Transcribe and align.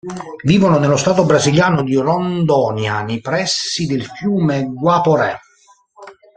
Vivono 0.45 0.79
nello 0.79 0.97
Stato 0.97 1.25
brasiliano 1.25 1.83
di 1.83 1.93
Rondônia, 1.93 3.03
nei 3.03 3.21
pressi 3.21 3.85
del 3.85 4.03
fiume 4.05 4.63
Guaporé. 4.63 5.37